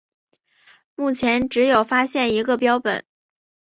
[0.95, 3.05] 目前只有发现一个标本。